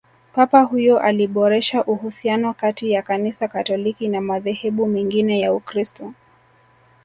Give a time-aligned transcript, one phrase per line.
[0.33, 6.13] papa huyo aliboresha uhusiano kati ya kanisa katoliki na madhehebu mengine ya ukristo